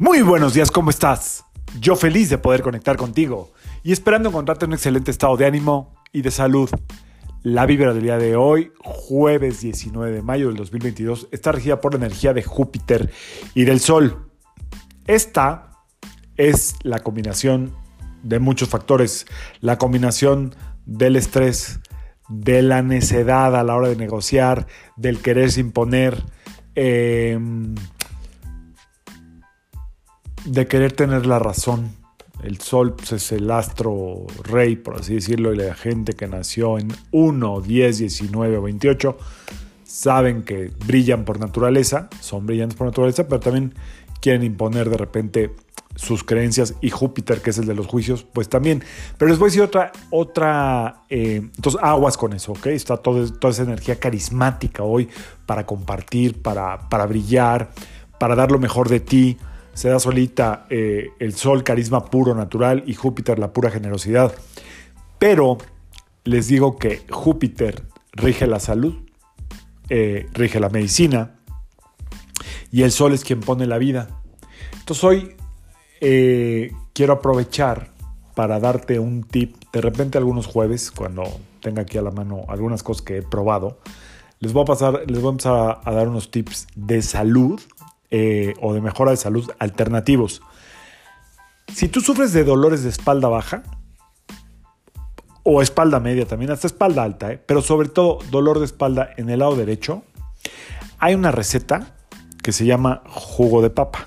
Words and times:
Muy 0.00 0.22
buenos 0.22 0.54
días, 0.54 0.70
¿cómo 0.70 0.88
estás? 0.88 1.44
Yo 1.78 1.94
feliz 1.94 2.30
de 2.30 2.38
poder 2.38 2.62
conectar 2.62 2.96
contigo 2.96 3.52
y 3.82 3.92
esperando 3.92 4.30
encontrarte 4.30 4.64
en 4.64 4.70
un 4.70 4.76
excelente 4.76 5.10
estado 5.10 5.36
de 5.36 5.44
ánimo 5.44 5.94
y 6.10 6.22
de 6.22 6.30
salud. 6.30 6.70
La 7.42 7.66
vibra 7.66 7.92
del 7.92 8.04
día 8.04 8.16
de 8.16 8.34
hoy, 8.34 8.72
jueves 8.78 9.60
19 9.60 10.10
de 10.10 10.22
mayo 10.22 10.48
del 10.48 10.56
2022, 10.56 11.28
está 11.32 11.52
regida 11.52 11.82
por 11.82 11.92
la 11.92 12.06
energía 12.06 12.32
de 12.32 12.42
Júpiter 12.42 13.10
y 13.54 13.64
del 13.64 13.78
Sol. 13.78 14.30
Esta 15.06 15.72
es 16.38 16.76
la 16.82 17.00
combinación 17.00 17.76
de 18.22 18.38
muchos 18.38 18.70
factores, 18.70 19.26
la 19.60 19.76
combinación 19.76 20.54
del 20.86 21.14
estrés, 21.14 21.78
de 22.30 22.62
la 22.62 22.80
necedad 22.80 23.54
a 23.54 23.62
la 23.64 23.76
hora 23.76 23.90
de 23.90 23.96
negociar, 23.96 24.66
del 24.96 25.20
quererse 25.20 25.60
imponer, 25.60 26.24
eh, 26.74 27.38
de 30.44 30.66
querer 30.66 30.92
tener 30.92 31.26
la 31.26 31.38
razón. 31.38 31.94
El 32.42 32.58
sol 32.58 32.94
pues, 32.94 33.12
es 33.12 33.32
el 33.32 33.50
astro 33.50 34.26
rey, 34.44 34.76
por 34.76 34.96
así 34.96 35.14
decirlo, 35.14 35.52
y 35.52 35.58
la 35.58 35.74
gente 35.74 36.14
que 36.14 36.26
nació 36.26 36.78
en 36.78 36.88
1, 37.10 37.60
10, 37.60 37.98
19 37.98 38.56
o 38.56 38.62
28 38.62 39.16
saben 39.84 40.42
que 40.42 40.70
brillan 40.86 41.24
por 41.24 41.40
naturaleza, 41.40 42.08
son 42.20 42.46
brillantes 42.46 42.78
por 42.78 42.86
naturaleza, 42.86 43.28
pero 43.28 43.40
también 43.40 43.74
quieren 44.20 44.44
imponer 44.44 44.88
de 44.88 44.96
repente 44.96 45.54
sus 45.96 46.24
creencias 46.24 46.74
y 46.80 46.90
Júpiter, 46.90 47.42
que 47.42 47.50
es 47.50 47.58
el 47.58 47.66
de 47.66 47.74
los 47.74 47.86
juicios, 47.86 48.24
pues 48.32 48.48
también. 48.48 48.82
Pero 49.18 49.28
les 49.28 49.38
voy 49.38 49.46
a 49.46 49.50
decir 49.50 49.62
otra, 49.62 49.92
otra, 50.10 51.02
eh, 51.10 51.42
entonces 51.42 51.80
aguas 51.82 52.16
con 52.16 52.32
eso, 52.32 52.52
¿ok? 52.52 52.68
Está 52.68 52.96
toda 52.96 53.50
esa 53.50 53.62
energía 53.64 53.96
carismática 53.98 54.82
hoy 54.84 55.08
para 55.44 55.66
compartir, 55.66 56.40
para, 56.40 56.88
para 56.88 57.04
brillar, 57.06 57.72
para 58.18 58.36
dar 58.36 58.50
lo 58.50 58.58
mejor 58.58 58.88
de 58.88 59.00
ti 59.00 59.36
se 59.80 59.88
da 59.88 59.98
solita 59.98 60.66
eh, 60.68 61.08
el 61.20 61.32
Sol, 61.32 61.64
carisma 61.64 62.04
puro, 62.04 62.34
natural, 62.34 62.84
y 62.86 62.92
Júpiter, 62.92 63.38
la 63.38 63.54
pura 63.54 63.70
generosidad. 63.70 64.30
Pero 65.18 65.56
les 66.24 66.48
digo 66.48 66.76
que 66.76 67.00
Júpiter 67.08 67.82
rige 68.12 68.46
la 68.46 68.60
salud, 68.60 68.94
eh, 69.88 70.26
rige 70.34 70.60
la 70.60 70.68
medicina, 70.68 71.40
y 72.70 72.82
el 72.82 72.92
Sol 72.92 73.14
es 73.14 73.24
quien 73.24 73.40
pone 73.40 73.66
la 73.66 73.78
vida. 73.78 74.20
Entonces 74.80 75.02
hoy 75.02 75.36
eh, 76.02 76.72
quiero 76.92 77.14
aprovechar 77.14 77.90
para 78.34 78.60
darte 78.60 78.98
un 78.98 79.22
tip. 79.22 79.56
De 79.72 79.80
repente 79.80 80.18
algunos 80.18 80.46
jueves, 80.46 80.90
cuando 80.90 81.22
tenga 81.62 81.80
aquí 81.80 81.96
a 81.96 82.02
la 82.02 82.10
mano 82.10 82.44
algunas 82.48 82.82
cosas 82.82 83.00
que 83.00 83.16
he 83.16 83.22
probado, 83.22 83.78
les 84.40 84.52
voy 84.52 84.60
a 84.60 84.66
pasar, 84.66 85.04
les 85.06 85.22
voy 85.22 85.28
a 85.28 85.30
empezar 85.30 85.80
a 85.82 85.90
dar 85.90 86.06
unos 86.06 86.30
tips 86.30 86.66
de 86.76 87.00
salud 87.00 87.58
eh, 88.10 88.54
o 88.60 88.74
de 88.74 88.80
mejora 88.80 89.10
de 89.10 89.16
salud 89.16 89.50
alternativos. 89.58 90.42
Si 91.74 91.88
tú 91.88 92.00
sufres 92.00 92.32
de 92.32 92.44
dolores 92.44 92.82
de 92.82 92.90
espalda 92.90 93.28
baja 93.28 93.62
o 95.42 95.62
espalda 95.62 96.00
media 96.00 96.26
también, 96.26 96.50
hasta 96.50 96.66
espalda 96.66 97.02
alta, 97.02 97.32
eh, 97.32 97.42
pero 97.44 97.62
sobre 97.62 97.88
todo 97.88 98.18
dolor 98.30 98.58
de 98.58 98.64
espalda 98.64 99.10
en 99.16 99.30
el 99.30 99.38
lado 99.38 99.56
derecho, 99.56 100.02
hay 100.98 101.14
una 101.14 101.30
receta 101.30 101.94
que 102.42 102.52
se 102.52 102.66
llama 102.66 103.02
jugo 103.06 103.62
de 103.62 103.70
papa. 103.70 104.06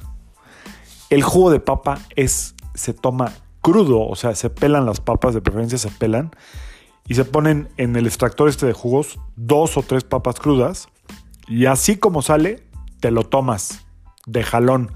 El 1.10 1.24
jugo 1.24 1.52
de 1.52 1.60
papa 1.60 2.00
es, 2.16 2.56
se 2.74 2.94
toma 2.94 3.32
crudo, 3.62 4.02
o 4.08 4.16
sea, 4.16 4.36
se 4.36 4.50
pelan 4.50 4.86
las 4.86 5.00
papas, 5.00 5.34
de 5.34 5.42
preferencia 5.42 5.78
se 5.78 5.90
pelan, 5.90 6.32
y 7.08 7.16
se 7.16 7.26
ponen 7.26 7.70
en 7.78 7.96
el 7.96 8.06
extractor 8.06 8.50
este 8.50 8.66
de 8.66 8.74
jugos 8.74 9.20
dos 9.36 9.78
o 9.78 9.82
tres 9.84 10.04
papas 10.04 10.40
crudas, 10.40 10.88
y 11.48 11.66
así 11.66 11.98
como 11.98 12.22
sale, 12.22 12.64
te 13.00 13.12
lo 13.12 13.24
tomas 13.24 13.86
de 14.26 14.44
jalón. 14.44 14.92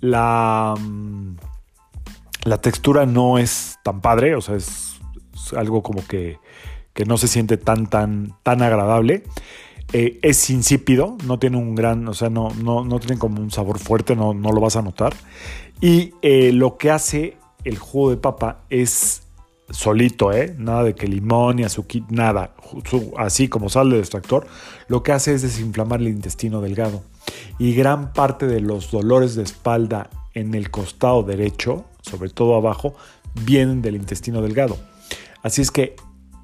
La, 0.00 0.74
mm, 0.78 1.36
la 2.44 2.60
textura 2.60 3.06
no 3.06 3.38
es 3.38 3.78
tan 3.82 4.00
padre, 4.00 4.34
o 4.34 4.40
sea, 4.40 4.56
es, 4.56 4.96
algo 5.56 5.82
como 5.82 6.06
que, 6.06 6.38
que, 6.92 7.04
no 7.04 7.16
se 7.16 7.28
siente 7.28 7.56
tan, 7.56 7.86
tan, 7.86 8.36
tan 8.42 8.62
agradable. 8.62 9.24
Eh, 9.92 10.18
es 10.22 10.50
insípido, 10.50 11.16
no 11.24 11.38
tiene 11.38 11.56
un 11.56 11.74
gran, 11.74 12.06
o 12.08 12.14
sea, 12.14 12.28
no, 12.28 12.50
no, 12.62 12.84
no 12.84 12.98
tiene 13.00 13.18
como 13.18 13.40
un 13.40 13.50
sabor 13.50 13.78
fuerte, 13.78 14.14
no, 14.14 14.34
no 14.34 14.52
lo 14.52 14.60
vas 14.60 14.76
a 14.76 14.82
notar. 14.82 15.14
Y 15.80 16.12
eh, 16.22 16.52
lo 16.52 16.76
que 16.76 16.90
hace 16.90 17.36
el 17.64 17.78
jugo 17.78 18.10
de 18.10 18.18
papa 18.18 18.64
es 18.68 19.22
solito, 19.70 20.32
¿eh? 20.32 20.54
Nada 20.58 20.82
de 20.84 20.94
que 20.94 21.06
limón 21.06 21.58
y 21.58 21.64
azúcar, 21.64 22.02
nada. 22.10 22.54
Así 23.16 23.48
como 23.48 23.68
sale 23.68 23.92
del 23.92 24.00
extractor, 24.00 24.46
lo 24.88 25.02
que 25.02 25.12
hace 25.12 25.34
es 25.34 25.42
desinflamar 25.42 26.00
el 26.00 26.08
intestino 26.08 26.60
delgado 26.60 27.02
y 27.58 27.74
gran 27.74 28.12
parte 28.12 28.46
de 28.46 28.60
los 28.60 28.90
dolores 28.90 29.34
de 29.34 29.42
espalda 29.42 30.10
en 30.34 30.54
el 30.54 30.70
costado 30.70 31.22
derecho, 31.22 31.84
sobre 32.02 32.30
todo 32.30 32.54
abajo, 32.54 32.94
vienen 33.44 33.82
del 33.82 33.96
intestino 33.96 34.42
delgado. 34.42 34.76
Así 35.42 35.62
es 35.62 35.70
que 35.70 35.96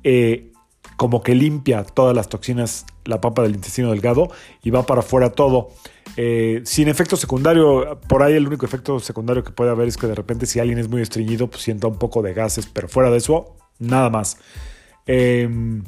eh, 0.02 0.52
como 0.96 1.22
que 1.22 1.34
limpia 1.34 1.84
todas 1.84 2.14
las 2.14 2.28
toxinas 2.28 2.86
la 3.04 3.20
papa 3.20 3.42
del 3.42 3.54
intestino 3.54 3.90
delgado 3.90 4.30
y 4.62 4.70
va 4.70 4.86
para 4.86 5.00
afuera 5.00 5.30
todo. 5.32 5.70
Eh, 6.16 6.62
sin 6.64 6.88
efecto 6.88 7.16
secundario, 7.16 8.00
por 8.08 8.22
ahí 8.22 8.34
el 8.34 8.46
único 8.46 8.64
efecto 8.66 9.00
secundario 9.00 9.42
que 9.42 9.50
puede 9.50 9.70
haber 9.70 9.88
es 9.88 9.96
que 9.96 10.06
de 10.06 10.14
repente 10.14 10.46
si 10.46 10.60
alguien 10.60 10.78
es 10.78 10.88
muy 10.88 11.02
estreñido, 11.02 11.48
pues 11.48 11.62
sienta 11.62 11.86
un 11.86 11.98
poco 11.98 12.22
de 12.22 12.34
gases, 12.34 12.66
pero 12.66 12.88
fuera 12.88 13.10
de 13.10 13.18
eso, 13.18 13.56
nada 13.78 14.10
más. 14.10 14.38
Em, 15.06 15.82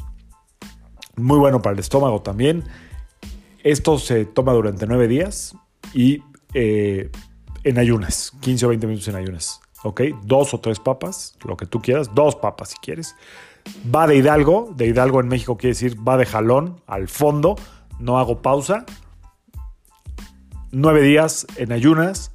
muy 1.16 1.38
bueno 1.38 1.62
para 1.62 1.74
el 1.74 1.80
estómago 1.80 2.22
también. 2.22 2.64
Esto 3.66 3.99
se 3.99 4.27
toma 4.27 4.53
durante 4.53 4.87
nueve 4.87 5.09
días 5.09 5.56
y 5.93 6.22
eh, 6.54 7.10
en 7.65 7.78
ayunas, 7.81 8.31
15 8.38 8.65
o 8.65 8.69
20 8.69 8.87
minutos 8.87 9.09
en 9.09 9.16
ayunas. 9.16 9.60
¿Ok? 9.82 10.03
Dos 10.22 10.54
o 10.54 10.60
tres 10.60 10.78
papas, 10.78 11.37
lo 11.44 11.56
que 11.56 11.66
tú 11.66 11.81
quieras, 11.81 12.15
dos 12.15 12.37
papas 12.37 12.71
si 12.71 12.76
quieres. 12.76 13.16
Va 13.93 14.06
de 14.06 14.15
Hidalgo, 14.19 14.72
de 14.76 14.87
Hidalgo 14.87 15.19
en 15.19 15.26
México 15.26 15.56
quiere 15.56 15.75
decir 15.75 15.97
va 15.99 16.16
de 16.16 16.26
jalón 16.26 16.81
al 16.87 17.09
fondo, 17.09 17.56
no 17.99 18.21
hago 18.21 18.41
pausa. 18.41 18.87
Nueve 20.71 21.03
días 21.03 21.44
en 21.56 21.72
ayunas 21.72 22.31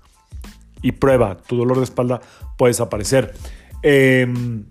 y 0.81 0.91
prueba, 0.91 1.37
tu 1.37 1.55
dolor 1.55 1.77
de 1.77 1.85
espalda 1.85 2.19
puede 2.57 2.71
desaparecer. 2.71 3.33
Em, 3.83 4.65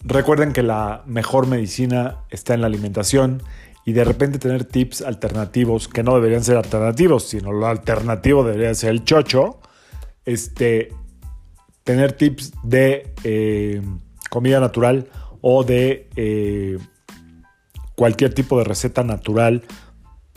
recuerden 0.00 0.52
que 0.52 0.64
la 0.64 1.04
mejor 1.06 1.46
medicina 1.46 2.24
está 2.30 2.54
en 2.54 2.62
la 2.62 2.66
alimentación 2.66 3.44
y 3.88 3.94
de 3.94 4.04
repente 4.04 4.38
tener 4.38 4.66
tips 4.66 5.00
alternativos 5.00 5.88
que 5.88 6.02
no 6.02 6.14
deberían 6.14 6.44
ser 6.44 6.58
alternativos, 6.58 7.26
sino 7.26 7.52
lo 7.52 7.66
alternativo 7.66 8.44
debería 8.44 8.74
ser 8.74 8.90
el 8.90 9.02
chocho, 9.02 9.60
este, 10.26 10.92
tener 11.84 12.12
tips 12.12 12.52
de 12.62 13.14
eh, 13.24 13.80
comida 14.28 14.60
natural 14.60 15.08
o 15.40 15.64
de 15.64 16.10
eh, 16.16 16.76
cualquier 17.96 18.34
tipo 18.34 18.58
de 18.58 18.64
receta 18.64 19.04
natural 19.04 19.62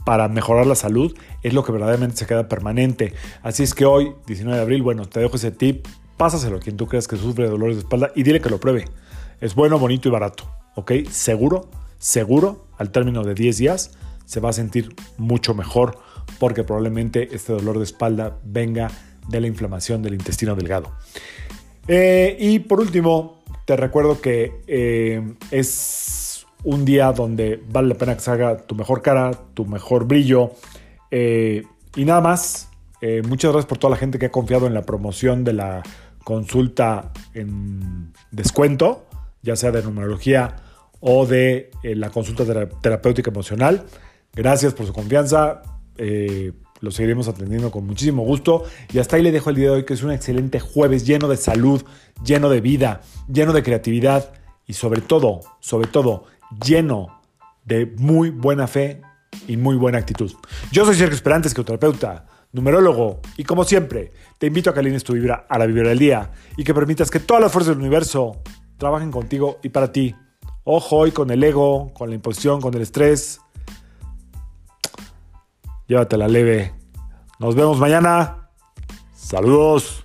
para 0.05 0.29
mejorar 0.29 0.65
la 0.65 0.75
salud 0.75 1.13
es 1.43 1.53
lo 1.53 1.65
que 1.65 1.73
verdaderamente 1.73 2.15
se 2.15 2.27
queda 2.27 2.47
permanente. 2.47 3.13
Así 3.43 3.63
es 3.63 3.73
que 3.73 3.83
hoy, 3.83 4.13
19 4.27 4.55
de 4.55 4.63
abril, 4.63 4.81
bueno, 4.81 5.09
te 5.09 5.19
dejo 5.19 5.35
ese 5.35 5.51
tip, 5.51 5.85
pásaselo 6.15 6.55
a 6.55 6.59
quien 6.61 6.77
tú 6.77 6.87
creas 6.87 7.05
que 7.05 7.17
sufre 7.17 7.43
de 7.43 7.49
dolores 7.49 7.75
de 7.75 7.81
espalda 7.81 8.13
y 8.15 8.23
dile 8.23 8.39
que 8.39 8.49
lo 8.49 8.61
pruebe. 8.61 8.85
Es 9.41 9.55
bueno, 9.55 9.77
bonito 9.77 10.07
y 10.07 10.11
barato, 10.13 10.49
¿ok? 10.75 10.93
Seguro 11.09 11.69
seguro, 12.01 12.65
al 12.81 12.91
término 12.91 13.23
de 13.23 13.35
10 13.35 13.57
días, 13.57 13.91
se 14.25 14.39
va 14.39 14.49
a 14.49 14.53
sentir 14.53 14.95
mucho 15.17 15.53
mejor 15.53 15.99
porque 16.39 16.63
probablemente 16.63 17.29
este 17.31 17.53
dolor 17.53 17.77
de 17.77 17.83
espalda 17.83 18.39
venga 18.43 18.89
de 19.27 19.39
la 19.39 19.47
inflamación 19.47 20.01
del 20.01 20.15
intestino 20.15 20.55
delgado. 20.55 20.91
Eh, 21.87 22.35
y 22.39 22.59
por 22.59 22.79
último, 22.79 23.43
te 23.65 23.75
recuerdo 23.75 24.19
que 24.19 24.61
eh, 24.65 25.21
es 25.51 26.47
un 26.63 26.85
día 26.85 27.11
donde 27.11 27.61
vale 27.69 27.89
la 27.89 27.95
pena 27.95 28.15
que 28.15 28.21
se 28.21 28.31
haga 28.31 28.57
tu 28.57 28.73
mejor 28.73 29.03
cara, 29.03 29.31
tu 29.53 29.65
mejor 29.65 30.05
brillo. 30.05 30.53
Eh, 31.11 31.63
y 31.95 32.05
nada 32.05 32.21
más, 32.21 32.69
muchas 33.27 33.51
gracias 33.51 33.67
por 33.67 33.77
toda 33.77 33.91
la 33.91 33.97
gente 33.97 34.17
que 34.17 34.27
ha 34.27 34.31
confiado 34.31 34.65
en 34.65 34.73
la 34.73 34.83
promoción 34.83 35.43
de 35.43 35.53
la 35.53 35.83
consulta 36.23 37.11
en 37.35 38.11
descuento, 38.31 39.05
ya 39.43 39.55
sea 39.55 39.71
de 39.71 39.83
numerología 39.83 40.55
o 41.01 41.25
de 41.25 41.71
eh, 41.83 41.95
la 41.95 42.09
consulta 42.09 42.45
terapéutica 42.81 43.29
emocional. 43.29 43.85
Gracias 44.33 44.73
por 44.73 44.85
su 44.85 44.93
confianza. 44.93 45.61
Eh, 45.97 46.53
lo 46.79 46.89
seguiremos 46.89 47.27
atendiendo 47.27 47.69
con 47.69 47.85
muchísimo 47.85 48.23
gusto. 48.23 48.63
Y 48.93 48.99
hasta 48.99 49.17
ahí 49.17 49.23
le 49.23 49.31
dejo 49.31 49.49
el 49.49 49.57
día 49.57 49.65
de 49.65 49.71
hoy, 49.71 49.85
que 49.85 49.93
es 49.93 50.03
un 50.03 50.11
excelente 50.11 50.59
jueves 50.59 51.05
lleno 51.05 51.27
de 51.27 51.37
salud, 51.37 51.83
lleno 52.23 52.49
de 52.49 52.61
vida, 52.61 53.01
lleno 53.31 53.53
de 53.53 53.63
creatividad 53.63 54.31
y 54.65 54.73
sobre 54.73 55.01
todo, 55.01 55.41
sobre 55.59 55.87
todo, 55.87 56.25
lleno 56.65 57.21
de 57.65 57.85
muy 57.97 58.29
buena 58.29 58.67
fe 58.67 59.01
y 59.47 59.57
muy 59.57 59.75
buena 59.75 59.97
actitud. 59.97 60.31
Yo 60.71 60.85
soy 60.85 60.95
Sergio 60.95 61.15
Esperantes, 61.15 61.53
terapeuta, 61.53 62.25
numerólogo, 62.51 63.21
y 63.37 63.43
como 63.43 63.63
siempre, 63.63 64.11
te 64.37 64.47
invito 64.47 64.69
a 64.69 64.73
que 64.73 64.79
alines 64.79 65.03
tu 65.03 65.13
vibra 65.13 65.45
a 65.49 65.57
la 65.57 65.65
vibra 65.65 65.89
del 65.89 65.99
día 65.99 66.31
y 66.57 66.63
que 66.63 66.73
permitas 66.73 67.09
que 67.09 67.19
todas 67.19 67.41
las 67.41 67.51
fuerzas 67.51 67.75
del 67.75 67.79
universo 67.79 68.41
trabajen 68.77 69.11
contigo 69.11 69.59
y 69.61 69.69
para 69.69 69.91
ti 69.91 70.15
Ojo 70.63 70.97
hoy 70.97 71.11
con 71.11 71.31
el 71.31 71.43
ego, 71.43 71.91
con 71.93 72.09
la 72.09 72.15
imposición, 72.15 72.61
con 72.61 72.73
el 72.75 72.81
estrés. 72.81 73.41
Llévatela 75.87 76.27
leve. 76.27 76.73
Nos 77.39 77.55
vemos 77.55 77.79
mañana. 77.79 78.49
Saludos. 79.13 80.00